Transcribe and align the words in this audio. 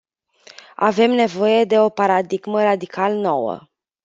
Avem 0.89 1.11
nevoie 1.15 1.65
de 1.65 1.79
o 1.79 1.89
paradigmă 1.89 2.61
radical 2.63 3.15
nouă. 3.15 3.59